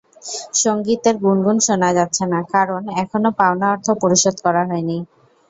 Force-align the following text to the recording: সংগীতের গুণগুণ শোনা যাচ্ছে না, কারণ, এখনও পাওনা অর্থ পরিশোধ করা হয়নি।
সংগীতের 0.55 1.15
গুণগুণ 1.23 1.57
শোনা 1.65 1.89
যাচ্ছে 1.97 2.23
না, 2.27 2.39
কারণ, 2.53 2.81
এখনও 3.03 3.29
পাওনা 3.39 3.65
অর্থ 3.73 3.87
পরিশোধ 4.01 4.35
করা 4.45 4.61
হয়নি। 4.69 4.97